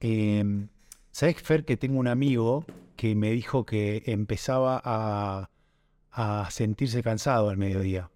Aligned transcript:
Eh, 0.00 0.66
¿Sabes, 1.10 1.40
Fer, 1.42 1.64
que 1.64 1.76
tengo 1.76 1.98
un 1.98 2.08
amigo 2.08 2.64
que 2.96 3.14
me 3.14 3.30
dijo 3.30 3.64
que 3.64 4.02
empezaba 4.06 4.80
a, 4.84 5.50
a 6.10 6.50
sentirse 6.50 7.02
cansado 7.02 7.48
al 7.48 7.56
mediodía 7.56 8.10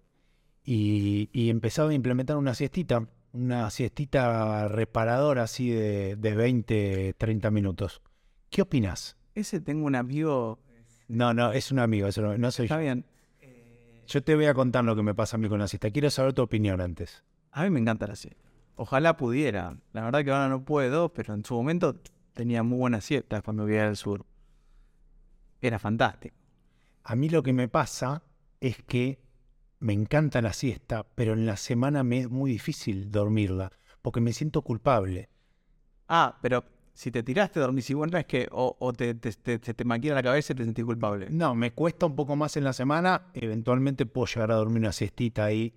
y, 0.63 1.29
y 1.33 1.49
empezaba 1.49 1.89
a 1.89 1.93
implementar 1.93 2.37
una 2.37 2.53
siestita, 2.53 3.07
una 3.33 3.69
siestita 3.71 4.67
reparadora 4.67 5.43
así 5.43 5.69
de, 5.71 6.15
de 6.15 6.35
20, 6.35 7.15
30 7.17 7.51
minutos. 7.51 8.01
¿Qué 8.49 8.61
opinas? 8.61 9.17
Ese 9.33 9.61
tengo 9.61 9.85
un 9.85 9.95
amigo. 9.95 10.59
No, 11.07 11.33
no, 11.33 11.51
es 11.53 11.71
un 11.71 11.79
amigo, 11.79 12.07
eso 12.07 12.21
no, 12.21 12.37
no 12.37 12.51
soy 12.51 12.65
Está 12.65 12.75
yo. 12.75 12.81
bien. 12.81 13.05
Yo 14.07 14.21
te 14.21 14.35
voy 14.35 14.45
a 14.45 14.53
contar 14.53 14.83
lo 14.83 14.95
que 14.95 15.03
me 15.03 15.15
pasa 15.15 15.37
a 15.37 15.39
mí 15.39 15.47
con 15.47 15.59
la 15.59 15.67
siesta. 15.67 15.89
Quiero 15.89 16.09
saber 16.09 16.33
tu 16.33 16.41
opinión 16.41 16.81
antes. 16.81 17.23
A 17.51 17.63
mí 17.63 17.69
me 17.69 17.79
encanta 17.79 18.07
la 18.07 18.15
siesta. 18.15 18.50
Ojalá 18.81 19.15
pudiera. 19.15 19.77
La 19.93 20.05
verdad 20.05 20.23
que 20.23 20.31
ahora 20.31 20.49
no 20.49 20.65
puedo, 20.65 21.13
pero 21.13 21.35
en 21.35 21.45
su 21.45 21.53
momento 21.53 22.01
tenía 22.33 22.63
muy 22.63 22.79
buenas 22.79 23.05
siestas 23.05 23.43
cuando 23.43 23.65
vivía 23.65 23.87
al 23.87 23.95
sur. 23.95 24.25
Era 25.61 25.77
fantástico. 25.77 26.35
A 27.03 27.15
mí 27.15 27.29
lo 27.29 27.43
que 27.43 27.53
me 27.53 27.67
pasa 27.67 28.23
es 28.59 28.81
que 28.81 29.19
me 29.77 29.93
encanta 29.93 30.41
la 30.41 30.51
siesta, 30.51 31.05
pero 31.13 31.33
en 31.33 31.45
la 31.45 31.57
semana 31.57 32.03
me 32.03 32.21
es 32.21 32.29
muy 32.31 32.49
difícil 32.49 33.11
dormirla, 33.11 33.71
porque 34.01 34.19
me 34.19 34.33
siento 34.33 34.63
culpable. 34.63 35.29
Ah, 36.07 36.39
pero 36.41 36.63
si 36.95 37.11
te 37.11 37.21
tiraste, 37.21 37.59
dormís 37.59 37.87
igual, 37.91 38.09
no 38.09 38.17
es 38.17 38.25
que 38.25 38.47
o, 38.51 38.77
o 38.79 38.93
te, 38.93 39.13
te, 39.13 39.59
te, 39.59 39.85
maquina 39.85 40.15
la 40.15 40.23
cabeza 40.23 40.53
y 40.53 40.55
te 40.55 40.65
sentís 40.65 40.85
culpable. 40.85 41.27
No, 41.29 41.53
me 41.53 41.71
cuesta 41.71 42.07
un 42.07 42.15
poco 42.15 42.35
más 42.35 42.57
en 42.57 42.63
la 42.63 42.73
semana, 42.73 43.27
eventualmente 43.35 44.07
puedo 44.07 44.25
llegar 44.25 44.51
a 44.51 44.55
dormir 44.55 44.79
una 44.79 44.91
siestita 44.91 45.45
ahí, 45.45 45.71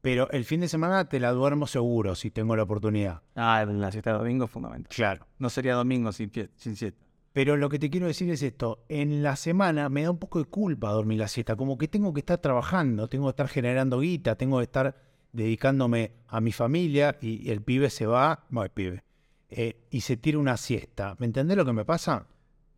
pero 0.00 0.30
el 0.30 0.44
fin 0.44 0.60
de 0.60 0.68
semana 0.68 1.08
te 1.08 1.20
la 1.20 1.32
duermo 1.32 1.66
seguro 1.66 2.14
si 2.14 2.30
tengo 2.30 2.56
la 2.56 2.62
oportunidad. 2.62 3.22
Ah, 3.34 3.64
la 3.66 3.92
siesta 3.92 4.12
de 4.12 4.18
domingo 4.18 4.46
es 4.46 4.50
fundamental. 4.50 4.94
Claro. 4.94 5.26
No 5.38 5.50
sería 5.50 5.74
domingo 5.74 6.12
sin, 6.12 6.30
siesta. 6.32 7.04
Pero 7.32 7.56
lo 7.56 7.68
que 7.68 7.78
te 7.78 7.90
quiero 7.90 8.06
decir 8.06 8.30
es 8.30 8.42
esto, 8.42 8.84
en 8.88 9.22
la 9.22 9.36
semana 9.36 9.88
me 9.88 10.02
da 10.02 10.10
un 10.10 10.18
poco 10.18 10.40
de 10.40 10.46
culpa 10.46 10.90
dormir 10.90 11.18
la 11.18 11.28
siesta, 11.28 11.54
como 11.54 11.78
que 11.78 11.86
tengo 11.86 12.12
que 12.12 12.20
estar 12.20 12.38
trabajando, 12.38 13.08
tengo 13.08 13.26
que 13.26 13.30
estar 13.30 13.48
generando 13.48 14.00
guita, 14.00 14.34
tengo 14.34 14.58
que 14.58 14.64
estar 14.64 14.96
dedicándome 15.32 16.12
a 16.26 16.40
mi 16.40 16.50
familia 16.50 17.16
y, 17.20 17.46
y 17.46 17.50
el 17.50 17.62
pibe 17.62 17.88
se 17.88 18.06
va, 18.06 18.46
no 18.50 18.64
el 18.64 18.70
pibe, 18.70 19.04
eh, 19.48 19.86
y 19.90 20.00
se 20.00 20.16
tira 20.16 20.38
una 20.38 20.56
siesta. 20.56 21.16
¿Me 21.18 21.26
entendés 21.26 21.56
lo 21.56 21.64
que 21.64 21.72
me 21.72 21.84
pasa? 21.84 22.26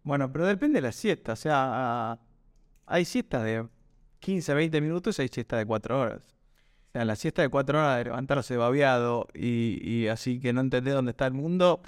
Bueno, 0.02 0.32
pero 0.32 0.47
depende 0.47 0.78
de 0.78 0.82
la 0.82 0.92
siesta. 0.92 1.32
O 1.32 1.36
sea, 1.36 2.19
hay 2.86 3.04
siestas 3.04 3.44
de 3.44 3.66
15, 4.20 4.54
20 4.54 4.80
minutos 4.80 5.19
y 5.19 5.22
hay 5.22 5.28
siestas 5.28 5.58
de 5.58 5.66
4 5.66 6.00
horas. 6.00 6.34
Sea, 6.92 7.04
la 7.06 7.16
siesta 7.16 7.40
de 7.40 7.48
4 7.48 7.78
horas 7.78 7.98
de 7.98 8.04
levantarse 8.04 8.56
babeado 8.56 9.26
y, 9.34 9.80
y 9.82 10.08
así 10.08 10.40
que 10.40 10.52
no 10.52 10.60
entendés 10.60 10.92
dónde 10.92 11.12
está 11.12 11.26
el 11.26 11.32
mundo, 11.32 11.82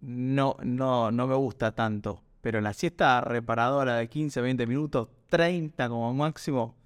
no, 0.00 0.56
no, 0.62 1.10
no 1.10 1.26
me 1.26 1.34
gusta 1.34 1.74
tanto. 1.74 2.22
Pero 2.40 2.60
la 2.60 2.72
siesta 2.72 3.20
reparadora 3.20 3.96
de 3.96 4.08
15, 4.08 4.40
20 4.40 4.66
minutos, 4.66 5.08
30 5.28 5.88
como 5.88 6.14
máximo, 6.14 6.76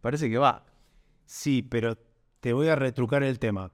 parece 0.00 0.30
que 0.30 0.38
va. 0.38 0.66
Sí, 1.24 1.62
pero 1.62 1.98
te 2.38 2.52
voy 2.52 2.68
a 2.68 2.76
retrucar 2.76 3.24
el 3.24 3.40
tema. 3.40 3.72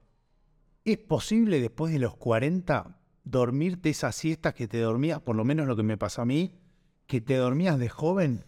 ¿Es 0.83 0.97
posible 0.97 1.61
después 1.61 1.93
de 1.93 1.99
los 1.99 2.15
40 2.15 2.97
dormirte 3.23 3.89
esas 3.89 4.15
siestas 4.15 4.53
que 4.53 4.67
te 4.67 4.79
dormías, 4.79 5.21
por 5.21 5.35
lo 5.35 5.45
menos 5.45 5.67
lo 5.67 5.75
que 5.75 5.83
me 5.83 5.97
pasó 5.97 6.23
a 6.23 6.25
mí, 6.25 6.55
que 7.05 7.21
te 7.21 7.35
dormías 7.35 7.77
de 7.77 7.89
joven 7.89 8.45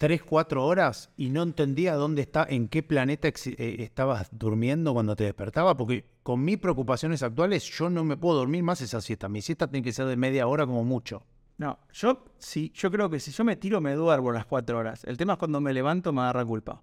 3, 0.00 0.22
4 0.22 0.64
horas 0.64 1.10
y 1.18 1.28
no 1.28 1.42
entendías 1.42 1.94
dónde 1.98 2.22
está, 2.22 2.46
en 2.48 2.68
qué 2.68 2.82
planeta 2.82 3.28
eh, 3.28 3.76
estabas 3.80 4.30
durmiendo 4.32 4.94
cuando 4.94 5.14
te 5.14 5.24
despertaba? 5.24 5.76
Porque 5.76 6.06
con 6.22 6.42
mis 6.42 6.56
preocupaciones 6.56 7.22
actuales 7.22 7.64
yo 7.64 7.90
no 7.90 8.02
me 8.02 8.16
puedo 8.16 8.38
dormir 8.38 8.62
más 8.62 8.80
esa 8.80 9.02
siesta. 9.02 9.28
Mi 9.28 9.42
siesta 9.42 9.68
tiene 9.68 9.84
que 9.84 9.92
ser 9.92 10.06
de 10.06 10.16
media 10.16 10.46
hora 10.46 10.64
como 10.64 10.84
mucho. 10.84 11.26
No, 11.58 11.78
yo 11.92 12.24
sí, 12.38 12.72
yo 12.74 12.90
creo 12.90 13.10
que 13.10 13.20
si 13.20 13.30
yo 13.30 13.44
me 13.44 13.56
tiro 13.56 13.82
me 13.82 13.92
duermo 13.92 14.32
las 14.32 14.46
4 14.46 14.78
horas. 14.78 15.04
El 15.04 15.18
tema 15.18 15.34
es 15.34 15.38
cuando 15.38 15.60
me 15.60 15.74
levanto 15.74 16.14
me 16.14 16.22
agarra 16.22 16.46
culpa. 16.46 16.82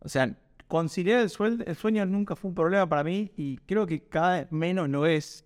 O 0.00 0.08
sea, 0.10 0.36
conciliar 0.68 1.20
el, 1.20 1.64
el 1.66 1.74
sueño 1.74 2.04
nunca 2.04 2.36
fue 2.36 2.50
un 2.50 2.54
problema 2.54 2.86
para 2.86 3.02
mí 3.02 3.32
y 3.38 3.56
creo 3.64 3.86
que 3.86 4.08
cada 4.10 4.40
vez 4.40 4.52
menos 4.52 4.90
lo 4.90 5.06
es. 5.06 5.45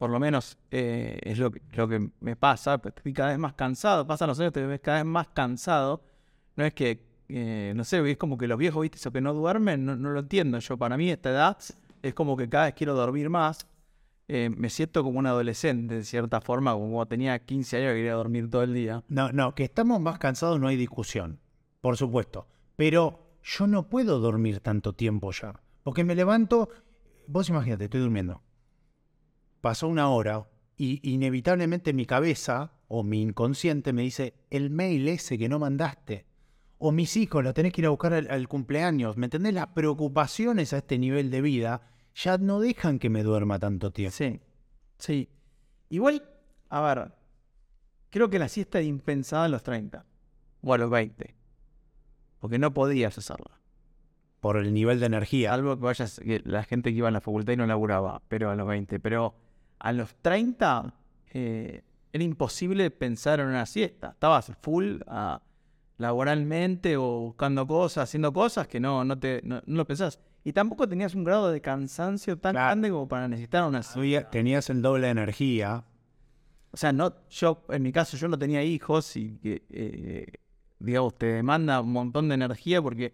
Por 0.00 0.08
lo 0.08 0.18
menos 0.18 0.56
eh, 0.70 1.18
es 1.22 1.36
lo 1.38 1.50
que, 1.50 2.10
me 2.20 2.34
pasa. 2.34 2.78
pues, 2.78 2.94
Estoy 2.96 3.12
cada 3.12 3.28
vez 3.28 3.38
más 3.38 3.52
cansado. 3.52 4.06
Pasan 4.06 4.28
los 4.28 4.40
años, 4.40 4.50
te 4.50 4.64
ves 4.64 4.80
cada 4.80 4.96
vez 4.96 5.04
más 5.04 5.28
cansado. 5.28 6.02
No 6.56 6.64
es 6.64 6.72
que, 6.72 7.04
eh, 7.28 7.74
no 7.76 7.84
sé, 7.84 8.10
es 8.10 8.16
como 8.16 8.38
que 8.38 8.48
los 8.48 8.56
viejos, 8.56 8.80
viste, 8.80 8.96
eso 8.96 9.12
que 9.12 9.20
no 9.20 9.34
duermen, 9.34 9.84
no, 9.84 9.96
lo 9.96 10.20
entiendo. 10.20 10.58
Yo, 10.58 10.78
para 10.78 10.96
mí, 10.96 11.10
esta 11.10 11.28
edad 11.28 11.58
es 12.00 12.14
como 12.14 12.34
que 12.34 12.48
cada 12.48 12.64
vez 12.64 12.74
quiero 12.76 12.94
dormir 12.94 13.28
más. 13.28 13.66
Eh, 14.26 14.48
me 14.48 14.70
siento 14.70 15.04
como 15.04 15.18
un 15.18 15.26
adolescente, 15.26 15.96
de 15.96 16.04
cierta 16.04 16.40
forma, 16.40 16.72
como 16.72 17.06
tenía 17.06 17.38
15 17.38 17.76
años 17.76 17.90
que 17.90 17.96
quería 17.96 18.14
dormir 18.14 18.48
todo 18.48 18.62
el 18.62 18.72
día. 18.72 19.04
No, 19.08 19.30
no, 19.32 19.54
que 19.54 19.64
estamos 19.64 20.00
más 20.00 20.18
cansados 20.18 20.58
no 20.58 20.68
hay 20.68 20.76
discusión, 20.76 21.40
por 21.82 21.98
supuesto. 21.98 22.46
Pero 22.74 23.36
yo 23.42 23.66
no 23.66 23.90
puedo 23.90 24.18
dormir 24.18 24.60
tanto 24.60 24.94
tiempo 24.94 25.30
ya. 25.32 25.60
Porque 25.82 26.04
me 26.04 26.14
levanto, 26.14 26.70
vos 27.26 27.50
imagínate, 27.50 27.84
estoy 27.84 28.00
durmiendo. 28.00 28.40
Pasó 29.60 29.88
una 29.88 30.10
hora 30.10 30.46
y 30.76 31.00
inevitablemente 31.02 31.92
mi 31.92 32.06
cabeza 32.06 32.72
o 32.88 33.02
mi 33.02 33.20
inconsciente 33.22 33.92
me 33.92 34.02
dice, 34.02 34.34
el 34.50 34.70
mail 34.70 35.06
ese 35.08 35.38
que 35.38 35.48
no 35.48 35.58
mandaste. 35.58 36.26
O 36.78 36.92
mis 36.92 37.16
hijos, 37.16 37.44
lo 37.44 37.52
tenés 37.52 37.72
que 37.72 37.82
ir 37.82 37.86
a 37.86 37.90
buscar 37.90 38.14
al, 38.14 38.30
al 38.30 38.48
cumpleaños. 38.48 39.16
¿Me 39.16 39.26
entendés? 39.26 39.52
Las 39.52 39.68
preocupaciones 39.68 40.72
a 40.72 40.78
este 40.78 40.98
nivel 40.98 41.30
de 41.30 41.42
vida 41.42 41.82
ya 42.14 42.38
no 42.38 42.60
dejan 42.60 42.98
que 42.98 43.10
me 43.10 43.22
duerma 43.22 43.58
tanto 43.58 43.92
tiempo. 43.92 44.16
Sí, 44.16 44.40
sí. 44.98 45.28
Igual, 45.90 46.24
a 46.68 46.80
ver, 46.80 47.12
creo 48.10 48.30
que 48.30 48.38
la 48.38 48.48
siesta 48.48 48.78
era 48.78 48.86
impensada 48.86 49.46
en 49.46 49.52
los 49.52 49.62
30 49.62 50.04
o 50.62 50.74
a 50.74 50.78
los 50.78 50.90
20. 50.90 51.34
Porque 52.38 52.58
no 52.58 52.72
podías 52.72 53.18
hacerla. 53.18 53.60
Por 54.40 54.56
el 54.56 54.72
nivel 54.72 55.00
de 55.00 55.06
energía. 55.06 55.52
Algo 55.52 55.76
que 55.76 55.84
vayas, 55.84 56.20
que 56.20 56.40
la 56.44 56.64
gente 56.64 56.90
que 56.90 56.96
iba 56.96 57.08
a 57.08 57.12
la 57.12 57.20
facultad 57.20 57.52
y 57.52 57.56
no 57.56 57.66
laburaba, 57.66 58.22
pero 58.28 58.50
a 58.50 58.56
los 58.56 58.66
20. 58.66 58.98
Pero 59.00 59.34
a 59.80 59.92
los 59.92 60.14
30 60.22 60.94
eh, 61.32 61.82
era 62.12 62.24
imposible 62.24 62.90
pensar 62.90 63.40
en 63.40 63.46
una 63.48 63.66
siesta. 63.66 64.10
Estabas 64.10 64.52
full 64.60 64.98
ah, 65.06 65.40
laboralmente 65.98 66.96
o 66.96 67.20
buscando 67.20 67.66
cosas, 67.66 68.04
haciendo 68.04 68.32
cosas 68.32 68.68
que 68.68 68.80
no, 68.80 69.04
no, 69.04 69.18
te, 69.18 69.40
no, 69.44 69.62
no 69.66 69.76
lo 69.76 69.86
pensás. 69.86 70.18
Y 70.42 70.52
tampoco 70.52 70.88
tenías 70.88 71.14
un 71.14 71.24
grado 71.24 71.50
de 71.50 71.60
cansancio 71.60 72.38
tan 72.38 72.52
Claro. 72.52 72.66
grande 72.68 72.90
como 72.90 73.06
para 73.08 73.28
necesitar 73.28 73.64
una 73.68 73.82
siesta. 73.82 74.30
Tenías 74.30 74.70
el 74.70 74.80
doble 74.82 75.06
de 75.06 75.10
energía. 75.12 75.84
O 76.72 76.76
sea, 76.76 76.92
no, 76.92 77.12
yo, 77.28 77.64
en 77.68 77.82
mi 77.82 77.92
caso, 77.92 78.16
yo 78.16 78.28
no 78.28 78.38
tenía 78.38 78.62
hijos 78.62 79.16
y 79.16 79.38
que, 79.38 79.62
eh, 79.70 80.26
digamos, 80.78 81.16
te 81.18 81.26
demanda 81.26 81.80
un 81.80 81.92
montón 81.92 82.28
de 82.28 82.36
energía 82.36 82.80
porque 82.80 83.12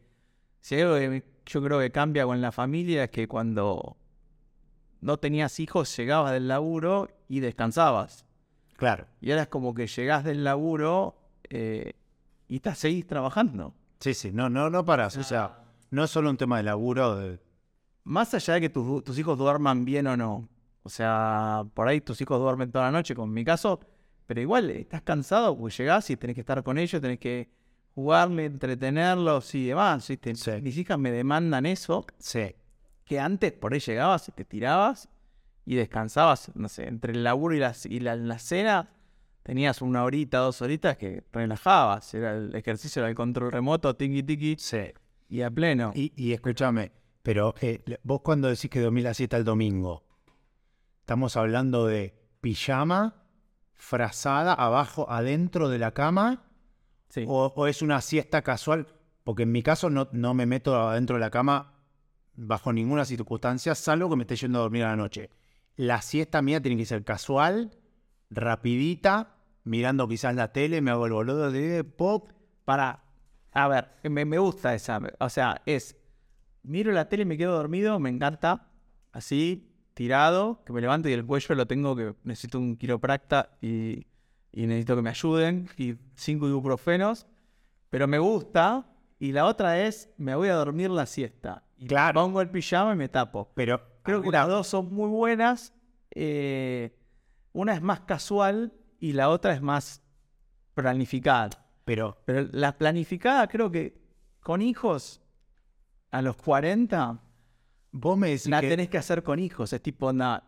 si 0.61 0.81
algo 0.81 0.95
que 0.97 1.25
yo 1.47 1.63
creo 1.63 1.81
que 1.81 1.91
cambia 1.91 2.25
con 2.25 2.41
la 2.41 2.53
familia 2.53 3.05
es 3.05 3.11
que 3.11 3.27
cuando 3.27 3.97
no 5.01 5.19
tenías 5.19 5.61
hijos 5.61 5.95
llegabas 5.97 6.33
del 6.33 6.49
laburo 6.49 7.09
y 7.29 7.41
descansabas. 7.41 8.25
Claro. 8.77 9.07
Y 9.21 9.31
ahora 9.31 9.43
es 9.43 9.49
como 9.49 9.75
que 9.75 9.87
llegás 9.87 10.25
del 10.25 10.45
laburo 10.45 11.17
eh, 11.49 11.95
y 12.49 12.57
estás, 12.57 12.79
seguís 12.79 13.07
trabajando. 13.07 13.75
Sí, 14.01 14.13
sí, 14.15 14.31
no, 14.33 14.49
no, 14.51 14.69
no 14.71 14.85
paras. 14.85 15.17
O 15.17 15.23
sea, 15.23 15.59
no 15.91 16.05
es 16.05 16.11
solo 16.11 16.29
un 16.31 16.37
tema 16.37 16.59
de 16.59 16.65
laburo. 16.65 17.17
de- 17.17 17.41
Más 18.05 18.35
allá 18.35 18.55
de 18.55 18.61
que 18.63 18.69
tus, 18.69 19.03
tus 19.05 19.19
hijos 19.19 19.39
duerman 19.39 19.85
bien 19.85 20.07
o 20.07 20.17
no. 20.17 20.49
O 20.83 20.89
sea, 20.89 21.65
por 21.75 21.89
ahí 21.89 22.01
tus 22.01 22.21
hijos 22.21 22.39
duermen 22.39 22.71
toda 22.71 22.85
la 22.87 22.93
noche, 22.93 23.15
como 23.15 23.27
en 23.29 23.33
mi 23.35 23.45
caso, 23.45 23.81
pero 24.27 24.41
igual 24.41 24.71
estás 24.71 25.03
cansado 25.03 25.57
porque 25.57 25.75
llegás 25.77 26.09
y 26.11 26.17
tenés 26.17 26.35
que 26.35 26.41
estar 26.43 26.63
con 26.63 26.79
ellos, 26.79 27.01
tenés 27.01 27.19
que 27.19 27.49
jugarle, 27.95 28.45
entretenerlos 28.45 29.55
y 29.55 29.67
demás. 29.69 30.07
¿viste? 30.07 30.35
Sí. 30.35 30.51
Mis 30.63 30.77
hijas 30.77 30.99
me 30.99 31.11
demandan 31.11 31.65
eso, 31.67 32.07
Sí. 32.19 32.55
Que 33.07 33.19
antes 33.21 33.53
por 33.53 33.73
ahí 33.73 33.81
llegabas 33.81 34.29
y 34.29 34.33
te 34.33 34.45
tirabas 34.45 35.09
y 35.65 35.77
descansabas, 35.77 36.51
no 36.55 36.69
sé, 36.69 36.87
entre 36.89 37.13
el 37.13 37.25
laburo 37.25 37.55
y 37.55 37.59
la, 37.61 37.75
y 37.85 38.01
la, 38.01 38.17
la 38.17 38.39
cena 38.39 38.91
tenías 39.43 39.81
una 39.81 40.03
horita, 40.05 40.39
dos 40.39 40.61
horitas 40.61 40.97
que 40.97 41.25
relajabas. 41.33 42.13
Era 42.15 42.35
el 42.37 42.55
ejercicio, 42.55 43.01
era 43.01 43.09
el 43.09 43.15
control 43.15 43.53
remoto, 43.53 43.95
tiki 43.97 44.23
tiki, 44.25 44.57
Sí. 44.59 44.93
y 45.29 45.43
a 45.43 45.51
pleno. 45.51 45.93
Y, 45.95 46.13
y 46.17 46.33
escúchame, 46.33 46.93
pero 47.23 47.55
eh, 47.61 47.83
vos 48.03 48.21
cuando 48.23 48.49
decís 48.49 48.69
que 48.71 48.81
dormís 48.81 49.05
la 49.05 49.15
siesta 49.15 49.37
el 49.37 49.45
domingo, 49.45 50.05
estamos 51.01 51.37
hablando 51.37 51.87
de 51.87 52.15
pijama, 52.41 53.23
frazada, 53.75 54.53
abajo, 54.53 55.07
adentro 55.11 55.69
de 55.69 55.79
la 55.79 55.93
cama, 55.93 56.43
Sí. 57.09 57.25
o, 57.29 57.53
o 57.55 57.67
es 57.69 57.83
una 57.83 58.01
siesta 58.01 58.43
casual, 58.43 58.89
porque 59.23 59.45
en 59.45 59.53
mi 59.53 59.63
caso 59.63 59.91
no, 59.91 60.09
no 60.11 60.35
me 60.35 60.45
meto 60.47 60.77
adentro 60.89 61.17
de 61.17 61.21
la 61.21 61.31
cama 61.31 61.73
bajo 62.37 62.73
ninguna 62.73 63.05
circunstancia, 63.05 63.75
salvo 63.75 64.11
que 64.11 64.17
me 64.17 64.23
esté 64.23 64.37
yendo 64.37 64.59
a 64.59 64.63
dormir 64.63 64.85
a 64.85 64.91
la 64.91 64.97
noche. 64.97 65.31
La 65.77 66.01
siesta 66.03 66.43
mía 66.43 66.61
tiene 66.61 66.77
que 66.77 66.87
ser 66.87 67.05
casual, 67.05 67.71
rapidita, 68.31 69.37
mirando 69.65 70.09
quizás 70.09 70.35
la 70.35 70.53
tele, 70.53 70.81
me 70.81 70.91
hago 70.91 71.07
el 71.07 71.13
boludo 71.13 71.51
de 71.51 71.85
pop. 71.85 72.33
Para, 72.65 73.05
a 73.53 73.69
ver, 73.69 73.89
me, 74.05 74.25
me 74.25 74.39
gusta 74.39 74.75
esa. 74.75 75.01
O 75.21 75.29
sea, 75.29 75.63
es, 75.67 75.97
miro 76.63 76.93
la 76.93 77.09
tele 77.09 77.25
me 77.25 77.37
quedo 77.37 77.53
dormido, 77.53 77.99
me 77.99 78.11
encanta. 78.11 78.69
Así, 79.13 79.73
tirado, 79.95 80.63
que 80.65 80.73
me 80.73 80.81
levanto 80.81 81.09
y 81.09 81.13
el 81.13 81.25
cuello 81.25 81.55
lo 81.55 81.67
tengo 81.67 81.97
que 81.97 82.15
necesito 82.25 82.59
un 82.59 82.77
quiropracta 82.77 83.57
y, 83.63 84.07
y 84.53 84.67
necesito 84.67 84.97
que 84.97 85.03
me 85.03 85.11
ayuden 85.11 85.69
y 85.77 85.95
cinco 86.15 86.49
ibuprofenos, 86.49 87.27
pero 87.91 88.07
me 88.07 88.19
gusta. 88.19 88.87
Y 89.19 89.33
la 89.33 89.47
otra 89.47 89.87
es, 89.87 90.11
me 90.19 90.35
voy 90.35 90.49
a 90.49 90.55
dormir 90.55 90.91
la 90.91 91.07
siesta. 91.07 91.66
Y 91.79 91.87
Claro. 91.87 92.21
pongo 92.23 92.41
el 92.41 92.49
pijama 92.51 92.93
y 92.93 92.97
me 92.97 93.09
tapo. 93.09 93.51
Pero 93.55 93.81
Creo 94.03 94.23
que 94.23 94.31
las 94.31 94.47
dos 94.49 94.67
son 94.69 94.93
muy 94.95 95.09
buenas. 95.09 95.73
eh, 96.19 96.97
una 97.53 97.75
es 97.75 97.83
más 97.83 98.01
casual 98.01 98.73
y 99.01 99.13
la 99.13 99.29
otra 99.31 99.53
es 99.55 99.61
más 99.63 100.03
planificada. 100.75 101.51
Pero 101.85 102.19
Pero 102.25 102.49
la 102.53 102.77
planificada 102.77 103.47
creo 103.49 103.71
que 103.71 104.01
con 104.41 104.61
hijos 104.63 105.21
a 106.11 106.23
los 106.23 106.37
40 106.37 107.21
vos 107.93 108.17
me 108.19 108.29
decís 108.29 108.47
la 108.49 108.61
que... 108.61 108.69
tenés 108.69 108.89
que 108.89 108.99
hacer 108.99 109.23
con 109.23 109.39
hijos. 109.39 109.73
Es 109.73 109.83
tipo, 109.83 110.07
onda, 110.07 110.45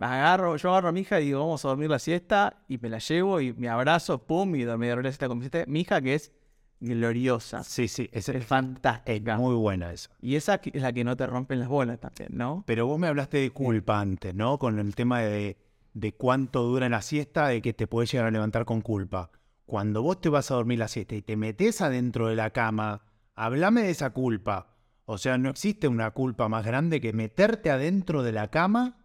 agarro, 0.00 0.56
yo 0.56 0.70
agarro 0.70 0.88
a 0.88 0.92
mi 0.92 1.00
hija 1.00 1.20
y 1.20 1.26
digo, 1.26 1.40
vamos 1.40 1.64
a 1.64 1.68
dormir 1.68 1.90
la 1.90 1.98
siesta 1.98 2.64
y 2.68 2.78
me 2.78 2.88
la 2.88 2.98
llevo 2.98 3.40
y 3.40 3.52
me 3.52 3.68
abrazo, 3.68 4.18
pum, 4.26 4.54
y 4.56 4.62
dormí 4.64 4.88
la 4.88 5.02
siesta 5.02 5.28
con 5.28 5.38
mi 5.38 5.44
siesta. 5.48 5.64
Mi 5.70 5.80
hija 5.80 6.00
que 6.00 6.14
es 6.14 6.32
gloriosa, 6.80 7.64
Sí, 7.64 7.88
sí, 7.88 8.08
es, 8.12 8.28
es 8.28 8.34
es 8.36 8.44
fantástica. 8.46 9.36
muy 9.36 9.54
buena 9.54 9.92
esa. 9.92 10.10
Y 10.20 10.36
esa 10.36 10.60
es 10.64 10.82
la 10.82 10.92
que 10.92 11.04
no 11.04 11.16
te 11.16 11.26
rompen 11.26 11.60
las 11.60 11.68
bolas 11.68 11.98
también, 12.00 12.30
¿no? 12.32 12.64
Pero 12.66 12.86
vos 12.86 12.98
me 12.98 13.06
hablaste 13.08 13.38
de 13.38 13.50
culpa 13.50 14.00
antes, 14.00 14.34
¿no? 14.34 14.58
Con 14.58 14.78
el 14.78 14.94
tema 14.94 15.20
de, 15.20 15.56
de 15.94 16.12
cuánto 16.12 16.62
dura 16.62 16.88
la 16.88 17.02
siesta, 17.02 17.48
de 17.48 17.62
que 17.62 17.72
te 17.72 17.86
puedes 17.86 18.12
llegar 18.12 18.26
a 18.26 18.30
levantar 18.30 18.64
con 18.64 18.80
culpa. 18.82 19.30
Cuando 19.64 20.02
vos 20.02 20.20
te 20.20 20.28
vas 20.28 20.50
a 20.50 20.54
dormir 20.54 20.78
la 20.78 20.88
siesta 20.88 21.14
y 21.14 21.22
te 21.22 21.36
metes 21.36 21.80
adentro 21.80 22.28
de 22.28 22.36
la 22.36 22.50
cama, 22.50 23.02
hablame 23.34 23.82
de 23.82 23.90
esa 23.90 24.10
culpa. 24.10 24.76
O 25.06 25.18
sea, 25.18 25.38
no 25.38 25.50
existe 25.50 25.88
una 25.88 26.10
culpa 26.10 26.48
más 26.48 26.64
grande 26.66 27.00
que 27.00 27.12
meterte 27.12 27.70
adentro 27.70 28.22
de 28.22 28.32
la 28.32 28.48
cama 28.48 28.98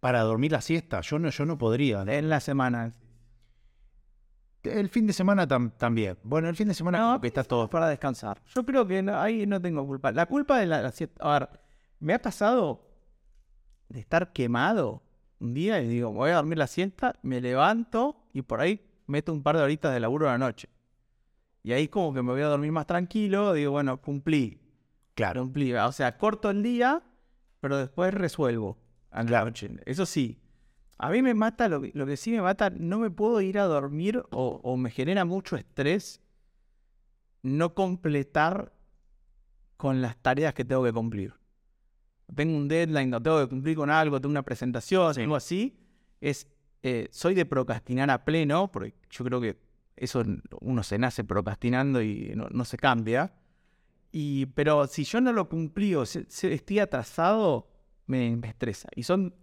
para 0.00 0.20
dormir 0.20 0.52
la 0.52 0.60
siesta. 0.60 1.00
Yo 1.00 1.18
no, 1.18 1.30
yo 1.30 1.44
no 1.46 1.58
podría. 1.58 2.04
¿no? 2.04 2.12
En 2.12 2.28
la 2.28 2.40
semana. 2.40 2.92
El 4.62 4.88
fin 4.88 5.06
de 5.06 5.12
semana 5.12 5.46
tam- 5.46 5.72
también. 5.76 6.18
Bueno, 6.22 6.48
el 6.48 6.56
fin 6.56 6.68
de 6.68 6.74
semana 6.74 6.98
No, 6.98 7.20
que 7.20 7.28
está 7.28 7.44
todo. 7.44 7.68
para 7.70 7.88
descansar. 7.88 8.42
Yo 8.54 8.64
creo 8.66 8.86
que 8.86 9.02
no- 9.02 9.18
ahí 9.18 9.46
no 9.46 9.60
tengo 9.60 9.86
culpa. 9.86 10.10
La 10.12 10.26
culpa 10.26 10.58
de 10.58 10.66
la, 10.66 10.82
la 10.82 10.90
siesta. 10.90 11.22
A 11.24 11.38
ver, 11.38 11.48
me 12.00 12.14
ha 12.14 12.20
pasado 12.20 12.84
de 13.88 14.00
estar 14.00 14.32
quemado 14.32 15.02
un 15.40 15.54
día 15.54 15.80
y 15.80 15.88
digo, 15.88 16.12
voy 16.12 16.30
a 16.30 16.36
dormir 16.36 16.58
la 16.58 16.66
siesta, 16.66 17.14
me 17.22 17.40
levanto 17.40 18.16
y 18.32 18.42
por 18.42 18.60
ahí 18.60 18.84
meto 19.06 19.32
un 19.32 19.42
par 19.42 19.56
de 19.56 19.62
horitas 19.62 19.92
de 19.94 20.00
laburo 20.00 20.28
a 20.28 20.32
la 20.32 20.38
noche. 20.38 20.68
Y 21.62 21.72
ahí 21.72 21.88
como 21.88 22.12
que 22.12 22.22
me 22.22 22.32
voy 22.32 22.42
a 22.42 22.46
dormir 22.46 22.72
más 22.72 22.86
tranquilo, 22.86 23.52
digo, 23.52 23.72
bueno, 23.72 24.00
cumplí, 24.00 24.60
Claro. 25.14 25.42
cumplí. 25.42 25.72
O 25.74 25.92
sea, 25.92 26.18
corto 26.18 26.50
el 26.50 26.62
día, 26.62 27.02
pero 27.60 27.76
después 27.78 28.12
resuelvo 28.12 28.76
a 29.10 29.22
la 29.22 29.28
Claro. 29.28 29.46
noche. 29.46 29.70
Eso 29.86 30.04
sí. 30.04 30.40
A 30.98 31.10
mí 31.10 31.22
me 31.22 31.34
mata, 31.34 31.68
lo 31.68 31.80
que, 31.80 31.92
lo 31.94 32.06
que 32.06 32.16
sí 32.16 32.30
me 32.32 32.42
mata, 32.42 32.70
no 32.70 32.98
me 32.98 33.10
puedo 33.10 33.40
ir 33.40 33.58
a 33.58 33.64
dormir 33.64 34.22
o, 34.30 34.60
o 34.62 34.76
me 34.76 34.90
genera 34.90 35.24
mucho 35.24 35.56
estrés 35.56 36.20
no 37.42 37.74
completar 37.74 38.72
con 39.76 40.02
las 40.02 40.16
tareas 40.20 40.54
que 40.54 40.64
tengo 40.64 40.82
que 40.82 40.92
cumplir. 40.92 41.34
Tengo 42.34 42.56
un 42.56 42.68
deadline, 42.68 43.10
no 43.10 43.22
tengo 43.22 43.40
que 43.40 43.48
cumplir 43.48 43.76
con 43.76 43.90
algo, 43.90 44.20
tengo 44.20 44.32
una 44.32 44.42
presentación, 44.42 45.18
algo 45.18 45.36
así. 45.36 45.78
Es, 46.20 46.48
eh, 46.82 47.08
soy 47.10 47.34
de 47.34 47.46
procrastinar 47.46 48.10
a 48.10 48.24
pleno, 48.24 48.70
porque 48.70 48.94
yo 49.10 49.24
creo 49.24 49.40
que 49.40 49.56
eso 49.96 50.22
uno 50.60 50.82
se 50.82 50.98
nace 50.98 51.24
procrastinando 51.24 52.02
y 52.02 52.32
no, 52.34 52.48
no 52.50 52.64
se 52.64 52.76
cambia. 52.76 53.32
Y, 54.12 54.46
pero 54.46 54.86
si 54.86 55.04
yo 55.04 55.20
no 55.20 55.32
lo 55.32 55.48
cumplí 55.48 55.94
o 55.94 56.04
se- 56.04 56.26
estoy 56.52 56.80
atrasado, 56.80 57.68
me, 58.06 58.36
me 58.36 58.48
estresa. 58.48 58.88
Y 58.94 59.04
son, 59.04 59.34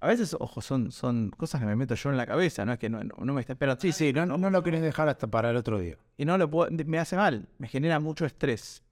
a 0.00 0.06
veces, 0.08 0.34
ojo, 0.38 0.60
son, 0.60 0.90
son 0.92 1.30
cosas 1.30 1.60
que 1.60 1.66
me 1.66 1.76
meto 1.76 1.94
yo 1.94 2.10
en 2.10 2.16
la 2.16 2.26
cabeza, 2.26 2.64
no 2.64 2.72
es 2.72 2.78
que 2.78 2.88
no, 2.88 3.02
no- 3.04 3.32
me 3.34 3.40
está 3.40 3.52
esperando. 3.52 3.80
Sí, 3.80 3.92
sí, 3.92 4.12
no, 4.12 4.26
no 4.26 4.50
lo 4.50 4.62
querés 4.62 4.82
dejar 4.82 5.08
hasta 5.08 5.26
para 5.26 5.50
el 5.50 5.56
otro 5.56 5.78
día. 5.78 5.96
Y 6.16 6.24
no 6.24 6.38
lo 6.38 6.50
puedo, 6.50 6.70
me 6.86 6.98
hace 6.98 7.16
mal, 7.16 7.48
me 7.58 7.68
genera 7.68 8.00
mucho 8.00 8.24
estrés. 8.26 8.82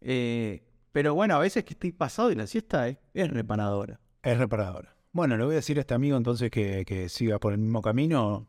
Eh, 0.00 0.62
pero 0.92 1.14
bueno, 1.14 1.36
a 1.36 1.38
veces 1.38 1.64
que 1.64 1.74
estoy 1.74 1.92
pasado 1.92 2.30
y 2.30 2.34
la 2.34 2.46
siesta 2.46 2.88
es, 2.88 2.98
es 3.14 3.30
reparadora. 3.30 4.00
Es 4.22 4.38
reparadora. 4.38 4.94
Bueno, 5.12 5.36
le 5.36 5.44
voy 5.44 5.52
a 5.52 5.56
decir 5.56 5.78
a 5.78 5.80
este 5.82 5.94
amigo 5.94 6.16
entonces 6.16 6.50
que, 6.50 6.84
que 6.86 7.08
siga 7.08 7.38
por 7.38 7.52
el 7.52 7.58
mismo 7.58 7.82
camino 7.82 8.46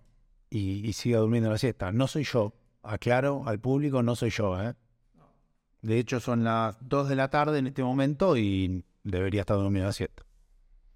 y, 0.49 0.87
y 0.87 0.93
siga 0.93 1.19
durmiendo 1.19 1.49
la 1.49 1.57
siesta. 1.57 1.91
No 1.91 2.07
soy 2.07 2.23
yo. 2.23 2.53
Aclaro 2.83 3.43
al 3.47 3.59
público, 3.59 4.03
no 4.03 4.15
soy 4.15 4.29
yo. 4.29 4.61
¿eh? 4.61 4.73
De 5.81 5.99
hecho, 5.99 6.19
son 6.19 6.43
las 6.43 6.77
2 6.81 7.09
de 7.09 7.15
la 7.15 7.29
tarde 7.29 7.59
en 7.59 7.67
este 7.67 7.83
momento 7.83 8.37
y 8.37 8.83
debería 9.03 9.41
estar 9.41 9.57
durmiendo 9.57 9.87
la 9.87 9.93
siesta. 9.93 10.23